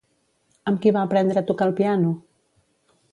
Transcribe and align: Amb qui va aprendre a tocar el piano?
Amb 0.71 0.79
qui 0.85 0.93
va 0.95 1.03
aprendre 1.09 1.43
a 1.43 1.49
tocar 1.51 1.67
el 1.71 1.75
piano? 1.81 2.15